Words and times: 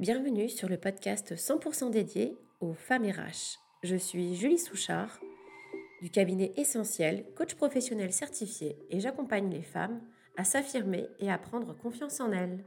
Bienvenue 0.00 0.48
sur 0.48 0.70
le 0.70 0.78
podcast 0.78 1.34
100% 1.34 1.90
dédié 1.90 2.36
aux 2.60 2.72
femmes 2.72 3.04
RH. 3.04 3.58
Je 3.84 3.94
suis 3.94 4.34
Julie 4.34 4.58
Souchard 4.58 5.20
du 6.00 6.10
cabinet 6.10 6.52
Essentiel, 6.56 7.26
coach 7.36 7.54
professionnel 7.54 8.10
certifié 8.10 8.76
et 8.90 9.00
j'accompagne 9.00 9.50
les 9.50 9.62
femmes 9.62 10.00
à 10.36 10.44
s'affirmer 10.44 11.06
et 11.20 11.30
à 11.30 11.36
prendre 11.36 11.76
confiance 11.76 12.20
en 12.20 12.32
elles. 12.32 12.64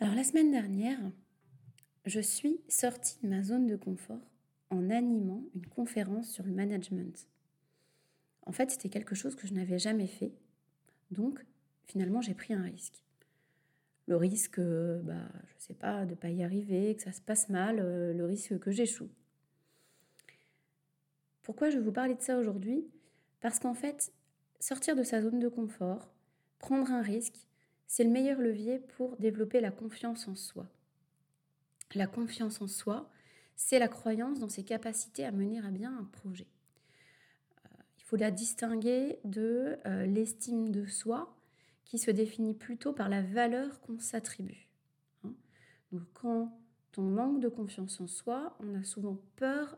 Alors 0.00 0.16
la 0.16 0.24
semaine 0.24 0.50
dernière, 0.50 0.98
je 2.06 2.20
suis 2.20 2.60
sortie 2.68 3.16
de 3.22 3.28
ma 3.28 3.44
zone 3.44 3.68
de 3.68 3.76
confort 3.76 4.28
en 4.70 4.90
animant 4.90 5.44
une 5.54 5.66
conférence 5.66 6.30
sur 6.30 6.44
le 6.44 6.52
management. 6.52 7.28
En 8.44 8.52
fait, 8.52 8.72
c'était 8.72 8.90
quelque 8.90 9.14
chose 9.14 9.36
que 9.36 9.46
je 9.46 9.54
n'avais 9.54 9.78
jamais 9.78 10.08
fait. 10.08 10.32
Donc, 11.12 11.38
finalement, 11.86 12.20
j'ai 12.20 12.34
pris 12.34 12.52
un 12.52 12.62
risque. 12.62 13.04
Le 14.10 14.16
risque, 14.16 14.58
bah, 14.58 15.28
je 15.46 15.54
ne 15.54 15.60
sais 15.60 15.74
pas, 15.74 16.04
de 16.04 16.10
ne 16.10 16.16
pas 16.16 16.30
y 16.30 16.42
arriver, 16.42 16.96
que 16.96 17.02
ça 17.02 17.12
se 17.12 17.20
passe 17.20 17.48
mal, 17.48 17.78
euh, 17.78 18.12
le 18.12 18.24
risque 18.24 18.58
que 18.58 18.72
j'échoue. 18.72 19.08
Pourquoi 21.44 21.70
je 21.70 21.76
vais 21.76 21.84
vous 21.84 21.92
parler 21.92 22.16
de 22.16 22.20
ça 22.20 22.36
aujourd'hui? 22.36 22.90
Parce 23.40 23.60
qu'en 23.60 23.72
fait, 23.72 24.12
sortir 24.58 24.96
de 24.96 25.04
sa 25.04 25.22
zone 25.22 25.38
de 25.38 25.46
confort, 25.46 26.12
prendre 26.58 26.90
un 26.90 27.02
risque, 27.02 27.46
c'est 27.86 28.02
le 28.02 28.10
meilleur 28.10 28.40
levier 28.40 28.80
pour 28.80 29.16
développer 29.18 29.60
la 29.60 29.70
confiance 29.70 30.26
en 30.26 30.34
soi. 30.34 30.66
La 31.94 32.08
confiance 32.08 32.60
en 32.60 32.66
soi, 32.66 33.08
c'est 33.54 33.78
la 33.78 33.86
croyance 33.86 34.40
dans 34.40 34.48
ses 34.48 34.64
capacités 34.64 35.24
à 35.24 35.30
mener 35.30 35.60
à 35.60 35.70
bien 35.70 35.96
un 35.96 36.04
projet. 36.04 36.48
Euh, 37.64 37.82
il 37.96 38.02
faut 38.02 38.16
la 38.16 38.32
distinguer 38.32 39.20
de 39.22 39.78
euh, 39.86 40.04
l'estime 40.06 40.72
de 40.72 40.84
soi 40.86 41.39
qui 41.90 41.98
se 41.98 42.12
définit 42.12 42.54
plutôt 42.54 42.92
par 42.92 43.08
la 43.08 43.20
valeur 43.20 43.80
qu'on 43.80 43.98
s'attribue. 43.98 44.68
Hein. 45.24 45.34
Donc 45.90 46.04
quand 46.14 46.56
on 46.96 47.02
manque 47.02 47.40
de 47.40 47.48
confiance 47.48 48.00
en 48.00 48.06
soi, 48.06 48.56
on 48.60 48.76
a 48.76 48.84
souvent 48.84 49.20
peur 49.34 49.76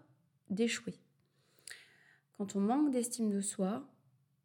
d'échouer. 0.51 0.95
Quand 2.37 2.55
on 2.55 2.61
manque 2.61 2.91
d'estime 2.91 3.31
de 3.31 3.41
soi, 3.41 3.89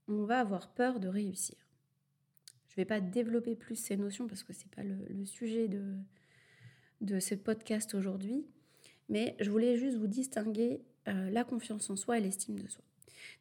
on 0.08 0.24
va 0.24 0.40
avoir 0.40 0.70
peur 0.76 1.02
de 1.02 1.10
réussir. 1.10 1.58
Je 2.70 2.72
ne 2.72 2.76
vais 2.78 2.86
pas 2.86 3.02
développer 3.02 3.54
plus 3.58 3.76
ces 3.76 3.98
notions 3.98 4.28
parce 4.28 4.44
que 4.44 4.54
ce 4.54 4.64
n'est 4.64 4.72
pas 4.74 4.84
le, 4.84 5.26
sujet 5.26 5.68
de, 5.68 5.98
de 7.02 7.20
ce 7.20 7.36
podcast 7.36 7.96
aujourd'hui, 7.96 8.46
mais 9.10 9.36
je 9.42 9.52
voulais 9.52 9.76
juste 9.76 9.98
vous 9.98 10.08
distinguer 10.08 10.86
euh, 11.08 11.30
la 11.30 11.44
confiance 11.44 11.90
en 11.90 11.96
soi 11.96 12.18
et 12.18 12.22
l'estime 12.22 12.60
de 12.60 12.68
soi. 12.68 12.84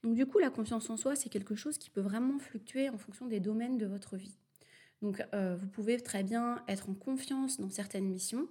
Donc 0.03 0.15
du 0.15 0.27
coup, 0.27 0.39
la 0.39 0.51
confiance 0.51 0.89
en 0.91 0.97
soi, 0.97 1.17
c'est 1.17 1.29
quelque 1.29 1.55
chose 1.55 1.79
qui 1.79 1.91
peut 1.91 2.01
vraiment 2.01 2.39
fluctuer 2.39 2.89
en 2.89 2.99
fonction 2.99 3.27
des 3.27 3.41
domaines 3.41 3.79
de 3.79 3.87
votre 3.87 4.17
vie. 4.17 4.37
Donc 5.03 5.23
euh, 5.35 5.57
vous 5.57 5.67
pouvez 5.67 6.01
très 6.01 6.23
bien 6.23 6.63
être 6.69 6.89
en 6.89 6.95
confiance 6.95 7.61
dans 7.61 7.71
certaines 7.71 8.09
missions 8.09 8.49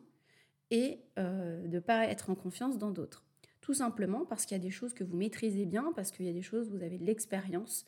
et 0.72 1.00
euh, 1.18 1.62
de 1.68 1.76
ne 1.76 1.80
pas 1.80 2.06
être 2.06 2.30
en 2.30 2.36
confiance 2.36 2.78
dans 2.78 2.92
d'autres. 2.92 3.24
Tout 3.62 3.74
simplement 3.74 4.26
parce 4.26 4.46
qu'il 4.46 4.56
y 4.56 4.60
a 4.60 4.64
des 4.64 4.72
choses 4.72 4.94
que 4.94 5.04
vous 5.04 5.16
maîtrisez 5.16 5.66
bien, 5.66 5.92
parce 5.96 6.12
qu'il 6.12 6.26
y 6.26 6.30
a 6.30 6.34
des 6.34 6.42
choses 6.42 6.70
où 6.70 6.74
vous 6.74 6.84
avez 6.84 6.98
de 6.98 7.06
l'expérience. 7.06 7.86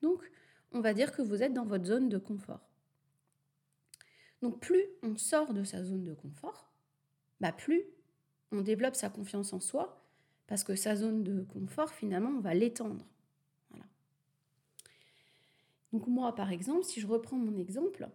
Donc, 0.00 0.30
on 0.72 0.80
va 0.80 0.94
dire 0.94 1.12
que 1.12 1.22
vous 1.22 1.42
êtes 1.42 1.52
dans 1.52 1.66
votre 1.66 1.84
zone 1.84 2.08
de 2.08 2.18
confort. 2.18 2.66
Donc, 4.42 4.60
plus 4.60 4.84
on 5.02 5.16
sort 5.16 5.52
de 5.52 5.64
sa 5.64 5.84
zone 5.84 6.04
de 6.04 6.14
confort, 6.14 6.72
bah 7.40 7.52
plus 7.52 7.84
on 8.52 8.62
développe 8.62 8.94
sa 8.94 9.10
confiance 9.10 9.52
en 9.52 9.60
soi, 9.60 10.07
parce 10.48 10.64
que 10.64 10.74
sa 10.74 10.96
zone 10.96 11.22
de 11.22 11.42
confort, 11.42 11.92
finalement, 11.92 12.30
on 12.30 12.40
va 12.40 12.54
l'étendre. 12.54 13.06
Voilà. 13.70 13.84
Donc 15.92 16.08
moi, 16.08 16.34
par 16.34 16.50
exemple, 16.50 16.84
si 16.84 17.00
je 17.00 17.06
reprends 17.06 17.36
mon 17.36 17.56
exemple, 17.56 18.08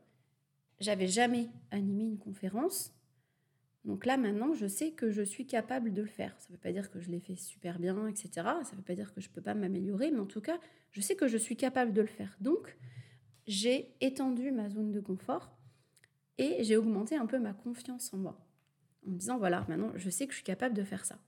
j'avais 0.81 1.07
jamais 1.07 1.49
animé 1.71 2.03
une 2.03 2.17
conférence, 2.17 2.93
donc 3.85 4.05
là, 4.05 4.15
maintenant, 4.15 4.53
je 4.53 4.65
sais 4.65 4.91
que 4.91 5.11
je 5.11 5.21
suis 5.21 5.45
capable 5.45 5.93
de 5.93 6.01
le 6.01 6.07
faire. 6.07 6.33
Ça 6.39 6.47
ne 6.49 6.53
veut 6.55 6.61
pas 6.61 6.71
dire 6.71 6.89
que 6.89 7.01
je 7.01 7.09
l'ai 7.09 7.19
fait 7.19 7.35
super 7.35 7.79
bien, 7.79 8.07
etc. 8.07 8.29
Ça 8.35 8.71
ne 8.71 8.77
veut 8.77 8.83
pas 8.83 8.95
dire 8.95 9.13
que 9.13 9.19
je 9.19 9.27
ne 9.27 9.33
peux 9.33 9.41
pas 9.41 9.53
m'améliorer, 9.53 10.09
mais 10.09 10.19
en 10.19 10.25
tout 10.25 10.41
cas, 10.41 10.57
je 10.91 11.01
sais 11.01 11.15
que 11.15 11.27
je 11.27 11.37
suis 11.37 11.57
capable 11.57 11.91
de 11.91 12.01
le 12.01 12.07
faire. 12.07 12.37
Donc, 12.39 12.77
j'ai 13.45 13.93
étendu 13.99 14.51
ma 14.51 14.69
zone 14.69 14.91
de 14.91 15.01
confort 15.01 15.51
et 16.37 16.63
j'ai 16.63 16.77
augmenté 16.77 17.17
un 17.17 17.25
peu 17.25 17.39
ma 17.39 17.53
confiance 17.53 18.13
en 18.13 18.17
moi. 18.17 18.39
En 19.05 19.11
me 19.11 19.17
disant, 19.17 19.37
voilà, 19.37 19.65
maintenant, 19.67 19.91
je 19.95 20.09
sais 20.09 20.27
que 20.27 20.31
je 20.31 20.37
suis 20.37 20.45
capable 20.45 20.75
de 20.75 20.83
faire 20.83 21.03
ça. 21.03 21.19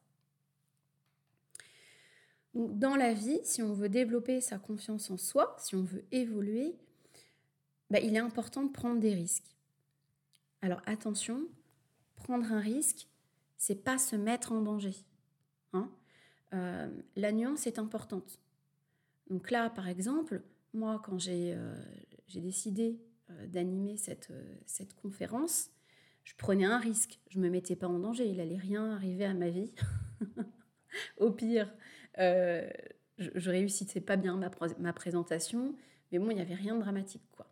Dans 2.56 2.96
la 2.96 3.14
vie, 3.14 3.40
si 3.44 3.62
on 3.62 3.74
veut 3.74 3.90
développer 3.90 4.40
sa 4.40 4.58
confiance 4.58 5.12
en 5.12 5.18
soi, 5.18 5.56
si 5.60 5.76
on 5.76 5.84
veut 5.84 6.06
évoluer, 6.14 6.76
bah, 7.90 8.00
il 8.00 8.16
est 8.16 8.20
important 8.20 8.64
de 8.64 8.72
prendre 8.72 9.02
des 9.02 9.14
risques. 9.14 9.56
Alors 10.62 10.82
attention, 10.86 11.48
prendre 12.16 12.50
un 12.54 12.62
risque, 12.62 13.10
c'est 13.58 13.84
pas 13.84 13.98
se 13.98 14.16
mettre 14.16 14.54
en 14.54 14.62
danger. 14.62 14.96
Hein. 15.74 15.92
Euh, 16.54 16.90
la 17.18 17.34
nuance 17.34 17.68
est 17.68 17.78
importante. 17.78 18.40
Donc 19.30 19.52
là, 19.52 19.70
par 19.70 19.90
exemple, 19.90 20.42
moi, 20.74 21.02
quand 21.04 21.20
j'ai 21.20 21.54
euh, 21.56 21.76
décidé 22.34 23.02
euh, 23.32 23.48
d'animer 23.48 23.98
cette, 23.98 24.32
cette 24.66 24.94
conférence, 24.94 25.72
je 26.24 26.34
prenais 26.38 26.66
un 26.66 26.80
risque. 26.80 27.20
Je 27.30 27.40
me 27.40 27.50
mettais 27.50 27.76
pas 27.76 27.88
en 27.88 28.00
danger. 28.00 28.28
Il 28.28 28.40
allait 28.40 28.58
rien 28.58 28.92
arriver 28.92 29.26
à 29.26 29.34
ma 29.34 29.50
vie. 29.50 29.74
Au 31.18 31.32
pire, 31.32 31.72
je, 32.18 33.30
je 33.36 33.50
réussissais 33.50 34.02
pas 34.02 34.16
bien 34.16 34.38
ma, 34.80 34.94
présentation, 34.94 35.76
mais 36.12 36.20
bon, 36.20 36.30
il 36.32 36.36
n'y 36.36 36.42
avait 36.42 36.56
rien 36.56 36.76
de 36.76 36.82
dramatique, 36.82 37.24
quoi. 37.32 37.48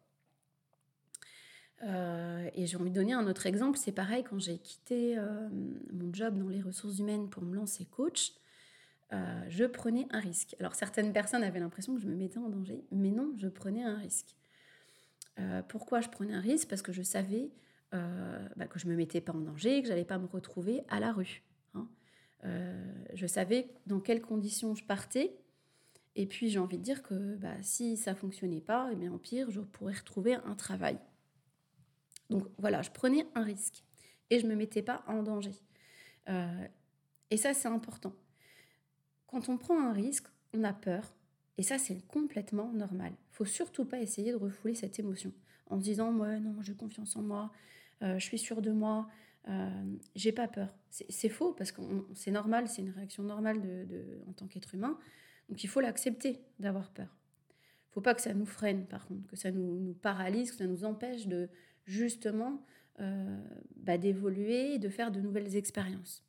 Euh, 1.83 2.49
et 2.53 2.65
j'ai 2.65 2.77
envie 2.77 2.91
de 2.91 2.95
donner 2.95 3.13
un 3.13 3.27
autre 3.27 3.45
exemple. 3.45 3.77
C'est 3.77 3.91
pareil, 3.91 4.23
quand 4.23 4.39
j'ai 4.39 4.57
quitté 4.57 5.17
euh, 5.17 5.49
mon 5.91 6.13
job 6.13 6.37
dans 6.37 6.47
les 6.47 6.61
ressources 6.61 6.99
humaines 6.99 7.29
pour 7.29 7.43
me 7.43 7.55
lancer 7.55 7.85
coach, 7.85 8.31
euh, 9.11 9.43
je 9.49 9.65
prenais 9.65 10.07
un 10.11 10.19
risque. 10.19 10.55
Alors 10.59 10.75
certaines 10.75 11.11
personnes 11.11 11.43
avaient 11.43 11.59
l'impression 11.59 11.93
que 11.93 12.01
je 12.01 12.07
me 12.07 12.15
mettais 12.15 12.37
en 12.37 12.47
danger, 12.47 12.85
mais 12.91 13.11
non, 13.11 13.33
je 13.37 13.47
prenais 13.47 13.83
un 13.83 13.97
risque. 13.97 14.35
pourquoi 15.67 15.99
je 15.99 16.09
prenais 16.09 16.33
un 16.33 16.39
risque? 16.39 16.69
Parce 16.69 16.81
que 16.81 16.93
je 16.93 17.01
savais 17.01 17.51
bah, 17.91 18.65
que 18.67 18.79
je 18.79 18.87
ne 18.87 18.91
me 18.91 18.97
mettais 18.97 19.21
pas 19.21 19.33
en 19.33 19.41
danger, 19.41 19.81
que 19.81 19.87
j'allais 19.87 20.05
pas 20.05 20.17
me 20.17 20.27
retrouver 20.27 20.83
à 20.89 20.99
la 20.99 21.11
rue. 21.11 21.43
Hein. 22.43 22.49
je 23.13 23.27
savais 23.27 23.69
dans 23.87 23.99
quelles 23.99 24.21
conditions 24.21 24.75
je 24.75 24.83
partais. 24.83 25.35
Et 26.15 26.27
puis 26.27 26.49
j'ai 26.49 26.59
envie 26.59 26.77
de 26.77 26.83
dire 26.83 27.01
que 27.01 27.35
bah, 27.37 27.55
si 27.61 27.97
ça 27.97 28.13
fonctionnait 28.13 28.61
pas, 28.61 28.89
et 28.89 28.93
eh 28.93 28.95
bien 28.95 29.11
en 29.11 29.17
pire, 29.17 29.49
je 29.49 29.61
pourrais 29.61 29.93
retrouver 29.93 30.35
un 30.35 30.55
travail. 30.55 30.99
Donc 32.29 32.47
voilà, 32.57 32.81
je 32.81 32.91
prenais 32.91 33.25
un 33.35 33.43
risque 33.43 33.83
et 34.29 34.39
je 34.39 34.45
ne 34.45 34.51
me 34.51 34.55
mettais 34.55 34.81
pas 34.81 35.03
en 35.07 35.23
danger. 35.23 35.53
Euh, 36.29 36.67
et 37.29 37.37
ça, 37.37 37.53
c'est 37.53 37.67
important. 37.67 38.13
Quand 39.27 39.49
on 39.49 39.57
prend 39.57 39.79
un 39.79 39.93
risque, 39.93 40.27
on 40.53 40.63
a 40.63 40.73
peur. 40.73 41.13
Et 41.57 41.63
ça, 41.63 41.77
c'est 41.77 42.05
complètement 42.07 42.71
normal. 42.73 43.13
Il 43.31 43.35
faut 43.35 43.45
surtout 43.45 43.85
pas 43.85 43.99
essayer 43.99 44.31
de 44.31 44.37
refouler 44.37 44.75
cette 44.75 44.99
émotion 44.99 45.31
en 45.67 45.77
se 45.77 45.83
disant 45.83 46.11
moi 46.11 46.39
non, 46.39 46.61
j'ai 46.61 46.75
confiance 46.75 47.15
en 47.15 47.21
moi, 47.21 47.51
euh, 48.01 48.19
je 48.19 48.25
suis 48.25 48.37
sûre 48.37 48.61
de 48.61 48.71
moi, 48.71 49.07
euh, 49.49 49.97
j'ai 50.15 50.31
pas 50.31 50.47
peur. 50.47 50.75
C'est 50.89 51.29
faux 51.29 51.53
parce 51.53 51.71
que 51.71 51.81
c'est 52.13 52.31
normal, 52.31 52.67
c'est 52.67 52.81
une 52.81 52.91
réaction 52.91 53.23
normale 53.23 53.61
en 54.27 54.33
tant 54.33 54.47
qu'être 54.47 54.73
humain. 54.75 54.97
Donc 55.49 55.63
il 55.63 55.67
faut 55.67 55.81
l'accepter 55.81 56.39
d'avoir 56.59 56.91
peur. 56.91 57.17
Il 57.49 57.89
ne 57.89 57.93
faut 57.93 58.01
pas 58.01 58.15
que 58.15 58.21
ça 58.21 58.33
nous 58.33 58.45
freine, 58.45 58.85
par 58.87 59.05
contre, 59.05 59.27
que 59.27 59.35
ça 59.35 59.51
nous, 59.51 59.93
paralyse, 60.01 60.51
que 60.51 60.57
ça 60.57 60.65
nous 60.65 60.83
empêche 60.83 61.27
de, 61.27 61.49
justement 61.85 62.65
euh, 62.99 63.39
bah, 63.75 63.97
d'évoluer 63.97 64.79
de 64.79 64.89
faire 64.89 65.11
de 65.11 65.19
nouvelles 65.19 65.55
expériences. 65.55 66.23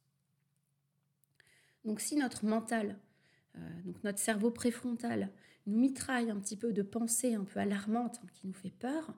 Donc 1.84 2.00
si 2.00 2.16
notre 2.16 2.44
mental, 2.44 2.98
euh, 3.56 3.82
donc 3.84 4.02
notre 4.02 4.18
cerveau 4.18 4.50
préfrontal, 4.50 5.30
nous 5.66 5.78
mitraille 5.78 6.30
un 6.30 6.38
petit 6.38 6.56
peu 6.56 6.72
de 6.72 6.82
pensées 6.82 7.34
un 7.34 7.44
peu 7.44 7.60
alarmantes 7.60 8.20
hein, 8.22 8.26
qui 8.32 8.46
nous 8.46 8.54
fait 8.54 8.72
peur, 8.78 9.14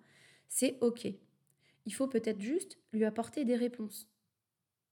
c'est 0.48 0.78
OK. 0.80 1.06
Il 1.86 1.94
faut 1.94 2.08
peut-être 2.08 2.40
juste 2.40 2.78
lui 2.92 3.04
apporter 3.04 3.44
des 3.44 3.56
réponses. 3.56 4.10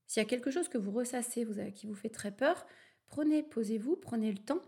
S'il 0.07 0.23
y 0.23 0.27
a 0.27 0.29
quelque 0.29 0.51
chose 0.51 0.69
que 0.69 0.79
vous 0.79 0.93
ressassez, 0.93 1.47
qui 1.75 1.87
vous 1.87 1.95
fait 1.95 2.11
très 2.11 2.31
peur, 2.31 2.67
prenez, 3.07 3.43
posez-vous, 3.43 3.97
prenez 3.97 4.33
le 4.33 4.39
temps 4.39 4.63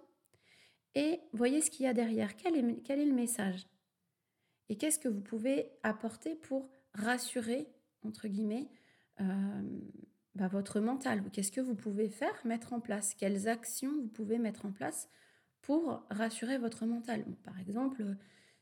et 0.94 1.20
voyez 1.32 1.60
ce 1.60 1.70
qu'il 1.70 1.84
y 1.84 1.88
a 1.88 1.94
derrière. 1.94 2.36
Quel 2.36 2.56
est, 2.56 2.82
quel 2.82 3.00
est 3.00 3.06
le 3.06 3.14
message? 3.14 3.66
Et 4.68 4.76
qu'est-ce 4.76 4.98
que 4.98 5.08
vous 5.08 5.20
pouvez 5.20 5.70
apporter 5.82 6.34
pour 6.34 6.70
rassurer, 6.94 7.68
entre 8.02 8.28
guillemets, 8.28 8.68
euh, 9.20 9.80
bah, 10.34 10.48
votre 10.48 10.80
mental? 10.80 11.22
Qu'est-ce 11.32 11.52
que 11.52 11.60
vous 11.60 11.76
pouvez 11.76 12.08
faire, 12.08 12.34
mettre 12.44 12.72
en 12.72 12.80
place? 12.80 13.14
Quelles 13.14 13.46
actions 13.46 13.92
vous 14.00 14.08
pouvez 14.08 14.38
mettre 14.38 14.66
en 14.66 14.72
place 14.72 15.08
pour 15.60 16.04
rassurer 16.10 16.58
votre 16.58 16.86
mental? 16.86 17.24
Par 17.44 17.60
exemple, 17.60 18.16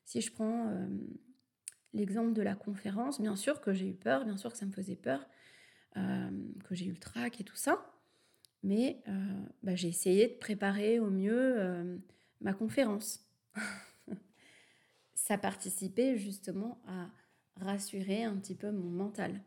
si 0.05 0.21
je 0.21 0.33
prends 0.33 0.69
euh, 0.69 0.89
l'exemple 1.94 2.32
de 2.32 2.43
la 2.43 2.55
conférence, 2.55 3.20
bien 3.20 3.37
sûr 3.37 3.61
que 3.61 3.73
j'ai 3.73 3.88
eu 3.88 3.94
peur, 3.94 4.25
bien 4.25 4.37
sûr 4.37 4.52
que 4.52 4.58
ça 4.58 4.67
me 4.67 4.73
faisait 4.73 4.96
peur, 4.96 5.26
euh, 5.96 6.31
que 6.64 6.75
j'ai 6.75 6.87
eu 6.87 6.93
le 6.93 6.99
trac 6.99 7.41
et 7.41 7.44
tout 7.44 7.56
ça, 7.56 7.91
mais 8.62 9.02
bah, 9.62 9.75
j'ai 9.75 9.88
essayé 9.88 10.29
de 10.29 10.35
préparer 10.35 10.99
au 10.99 11.11
mieux 11.11 12.00
ma 12.41 12.55
conférence. 12.55 13.26
ça 15.14 15.38
participait 15.38 16.17
justement 16.17 16.81
à 16.87 17.11
rassurer 17.61 18.25
un 18.25 18.37
petit 18.37 18.55
peu 18.55 18.70
mon 18.70 18.91
mental. 18.91 19.41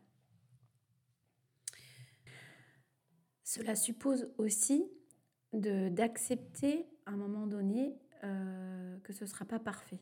Cela 3.44 3.76
suppose 3.76 4.28
aussi 4.38 4.90
d'accepter 5.52 6.86
à 7.06 7.12
un 7.12 7.16
moment 7.16 7.46
donné 7.46 7.98
euh, 8.24 8.98
que 9.04 9.12
ce 9.12 9.24
ne 9.24 9.28
sera 9.28 9.44
pas 9.44 9.58
parfait. 9.58 10.00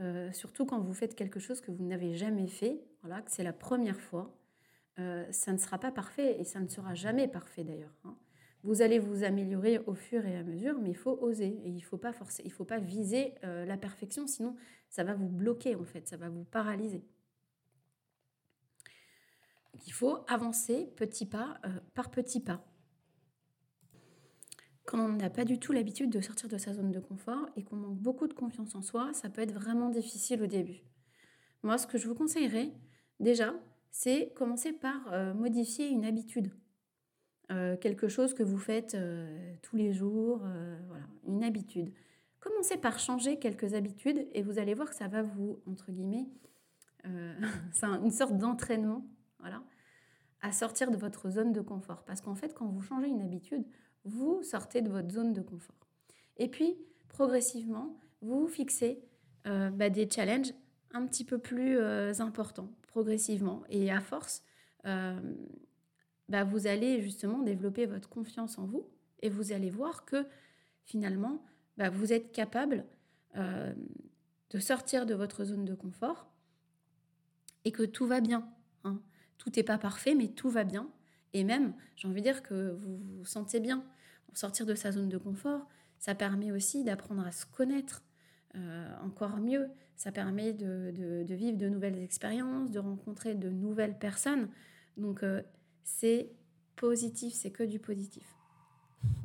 Euh, 0.00 0.30
surtout 0.32 0.64
quand 0.64 0.80
vous 0.80 0.94
faites 0.94 1.14
quelque 1.14 1.40
chose 1.40 1.60
que 1.60 1.70
vous 1.70 1.84
n'avez 1.84 2.14
jamais 2.14 2.46
fait, 2.46 2.80
voilà, 3.02 3.20
que 3.22 3.30
c'est 3.30 3.42
la 3.42 3.52
première 3.52 4.00
fois, 4.00 4.34
euh, 4.98 5.26
ça 5.32 5.52
ne 5.52 5.58
sera 5.58 5.78
pas 5.78 5.90
parfait 5.90 6.40
et 6.40 6.44
ça 6.44 6.60
ne 6.60 6.68
sera 6.68 6.94
jamais 6.94 7.28
parfait 7.28 7.64
d'ailleurs. 7.64 7.94
Hein. 8.04 8.16
Vous 8.62 8.82
allez 8.82 8.98
vous 8.98 9.24
améliorer 9.24 9.78
au 9.86 9.94
fur 9.94 10.26
et 10.26 10.36
à 10.36 10.42
mesure, 10.42 10.78
mais 10.80 10.90
il 10.90 10.96
faut 10.96 11.18
oser 11.20 11.46
et 11.64 11.68
il 11.68 11.76
ne 11.76 11.80
faut 11.80 11.96
pas 11.96 12.12
forcer, 12.12 12.42
il 12.44 12.52
faut 12.52 12.64
pas 12.64 12.78
viser 12.78 13.34
la 13.42 13.76
perfection, 13.76 14.26
sinon 14.26 14.56
ça 14.88 15.04
va 15.04 15.14
vous 15.14 15.28
bloquer 15.28 15.76
en 15.76 15.84
fait, 15.84 16.08
ça 16.08 16.16
va 16.16 16.28
vous 16.28 16.42
paralyser. 16.42 17.04
il 19.86 19.92
faut 19.92 20.18
avancer 20.26 20.92
petit 20.96 21.24
pas 21.24 21.60
par 21.94 22.10
petit 22.10 22.40
pas. 22.40 22.64
Quand 24.88 25.00
on 25.00 25.08
n'a 25.10 25.28
pas 25.28 25.44
du 25.44 25.58
tout 25.58 25.72
l'habitude 25.72 26.08
de 26.08 26.22
sortir 26.22 26.48
de 26.48 26.56
sa 26.56 26.72
zone 26.72 26.92
de 26.92 26.98
confort 26.98 27.46
et 27.56 27.62
qu'on 27.62 27.76
manque 27.76 27.98
beaucoup 27.98 28.26
de 28.26 28.32
confiance 28.32 28.74
en 28.74 28.80
soi, 28.80 29.10
ça 29.12 29.28
peut 29.28 29.42
être 29.42 29.52
vraiment 29.52 29.90
difficile 29.90 30.42
au 30.42 30.46
début. 30.46 30.80
Moi, 31.62 31.76
ce 31.76 31.86
que 31.86 31.98
je 31.98 32.08
vous 32.08 32.14
conseillerais, 32.14 32.72
déjà, 33.20 33.52
c'est 33.90 34.32
commencer 34.34 34.72
par 34.72 35.12
euh, 35.12 35.34
modifier 35.34 35.88
une 35.88 36.06
habitude. 36.06 36.50
Euh, 37.52 37.76
quelque 37.76 38.08
chose 38.08 38.32
que 38.32 38.42
vous 38.42 38.56
faites 38.56 38.94
euh, 38.94 39.54
tous 39.60 39.76
les 39.76 39.92
jours, 39.92 40.38
voilà, 40.86 41.04
une 41.26 41.44
habitude. 41.44 41.92
Commencez 42.40 42.78
par 42.78 42.98
changer 42.98 43.38
quelques 43.38 43.74
habitudes 43.74 44.26
et 44.32 44.40
vous 44.40 44.58
allez 44.58 44.72
voir 44.72 44.88
que 44.88 44.96
ça 44.96 45.06
va 45.06 45.20
vous, 45.20 45.60
entre 45.66 45.92
guillemets, 45.92 46.30
une 47.04 48.10
sorte 48.10 48.38
d'entraînement, 48.38 49.04
voilà, 49.38 49.62
à 50.40 50.50
sortir 50.50 50.90
de 50.90 50.96
votre 50.96 51.28
zone 51.28 51.52
de 51.52 51.60
confort. 51.60 52.04
Parce 52.06 52.22
qu'en 52.22 52.34
fait, 52.34 52.54
quand 52.54 52.66
vous 52.68 52.80
changez 52.80 53.08
une 53.08 53.20
habitude, 53.20 53.66
vous 54.04 54.42
sortez 54.42 54.82
de 54.82 54.90
votre 54.90 55.10
zone 55.10 55.32
de 55.32 55.42
confort. 55.42 55.76
Et 56.36 56.48
puis, 56.48 56.76
progressivement, 57.08 57.98
vous 58.20 58.46
fixez 58.48 59.02
euh, 59.46 59.70
bah, 59.70 59.90
des 59.90 60.08
challenges 60.08 60.52
un 60.92 61.06
petit 61.06 61.24
peu 61.24 61.38
plus 61.38 61.78
euh, 61.78 62.12
importants, 62.20 62.70
progressivement. 62.88 63.62
Et 63.68 63.90
à 63.90 64.00
force, 64.00 64.42
euh, 64.86 65.18
bah, 66.28 66.44
vous 66.44 66.66
allez 66.66 67.00
justement 67.02 67.38
développer 67.38 67.86
votre 67.86 68.08
confiance 68.08 68.58
en 68.58 68.66
vous 68.66 68.88
et 69.20 69.28
vous 69.28 69.52
allez 69.52 69.70
voir 69.70 70.04
que 70.04 70.26
finalement, 70.84 71.44
bah, 71.76 71.90
vous 71.90 72.12
êtes 72.12 72.32
capable 72.32 72.84
de 74.50 74.58
sortir 74.58 75.06
de 75.06 75.14
votre 75.14 75.44
zone 75.44 75.64
de 75.64 75.74
confort 75.74 76.26
et 77.64 77.70
que 77.70 77.84
tout 77.84 78.06
va 78.06 78.20
bien. 78.20 78.48
Hein. 78.82 79.00
Tout 79.36 79.52
n'est 79.54 79.62
pas 79.62 79.78
parfait, 79.78 80.16
mais 80.16 80.28
tout 80.28 80.50
va 80.50 80.64
bien. 80.64 80.90
Et 81.32 81.44
même, 81.44 81.74
j'ai 81.96 82.08
envie 82.08 82.20
de 82.20 82.26
dire 82.26 82.42
que 82.42 82.72
vous 82.72 82.98
vous 83.18 83.24
sentez 83.24 83.60
bien. 83.60 83.84
Sortir 84.34 84.66
de 84.66 84.74
sa 84.74 84.92
zone 84.92 85.08
de 85.08 85.18
confort, 85.18 85.66
ça 85.98 86.14
permet 86.14 86.52
aussi 86.52 86.84
d'apprendre 86.84 87.26
à 87.26 87.32
se 87.32 87.44
connaître 87.46 88.02
euh, 88.54 88.88
encore 89.02 89.38
mieux. 89.38 89.68
Ça 89.96 90.12
permet 90.12 90.52
de, 90.52 91.24
vivre 91.28 91.58
de 91.58 91.68
nouvelles 91.68 91.98
expériences, 92.02 92.70
de 92.70 92.78
rencontrer 92.78 93.34
de 93.34 93.48
nouvelles 93.50 93.98
personnes. 93.98 94.48
Donc 94.96 95.22
euh, 95.22 95.42
c'est 95.82 96.30
positif, 96.76 97.34
c'est 97.34 97.50
que 97.50 97.64
du 97.64 97.78
positif. 97.78 98.24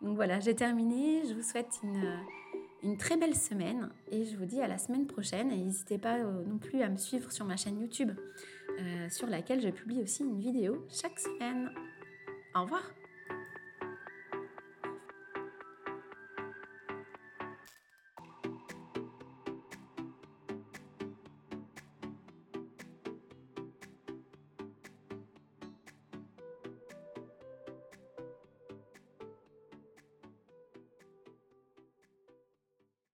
Donc 0.00 0.16
voilà, 0.16 0.40
j'ai 0.40 0.54
terminé. 0.54 1.22
Je 1.28 1.34
vous 1.34 1.42
souhaite 1.42 1.80
une, 1.82 2.18
une, 2.84 2.96
très 2.96 3.16
belle 3.16 3.34
semaine 3.34 3.90
et 4.12 4.24
je 4.24 4.36
vous 4.36 4.46
dis 4.46 4.60
à 4.60 4.68
la 4.68 4.78
semaine 4.78 5.06
prochaine. 5.06 5.50
Et 5.50 5.56
n'hésitez 5.56 5.98
pas 5.98 6.18
euh, 6.18 6.44
non 6.46 6.58
plus 6.58 6.82
à 6.82 6.88
me 6.88 6.96
suivre 6.96 7.32
sur 7.32 7.44
ma 7.44 7.56
chaîne 7.56 7.80
YouTube, 7.80 8.12
sur 9.08 9.28
laquelle 9.28 9.60
je 9.60 9.68
publie 9.68 10.02
aussi 10.02 10.24
une 10.24 10.38
vidéo 10.38 10.84
chaque 10.90 11.18
semaine. 11.18 11.70
Au 12.54 12.62
revoir 12.62 12.82